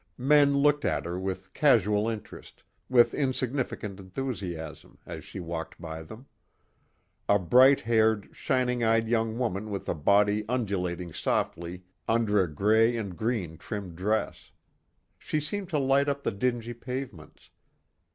Men 0.17 0.57
looked 0.57 0.83
at 0.83 1.05
her 1.05 1.19
with 1.19 1.53
casual 1.53 2.09
interest, 2.09 2.63
with 2.89 3.13
insignificant 3.13 3.99
enthusiasm, 3.99 4.97
as 5.05 5.23
she 5.23 5.39
walked 5.39 5.79
by 5.79 6.01
them. 6.01 6.25
A 7.29 7.37
bright 7.37 7.81
haired, 7.81 8.27
shining 8.35 8.83
eyed 8.83 9.07
young 9.07 9.37
woman 9.37 9.69
with 9.69 9.87
a 9.87 9.93
body 9.93 10.43
undulating 10.49 11.13
softly 11.13 11.83
under 12.07 12.41
a 12.41 12.51
grey 12.51 12.97
and 12.97 13.15
green 13.15 13.57
trimmed 13.59 13.95
dress; 13.95 14.51
she 15.19 15.39
seemed 15.39 15.69
to 15.69 15.77
light 15.77 16.09
up 16.09 16.23
the 16.23 16.31
dingy 16.31 16.73
pavements. 16.73 17.51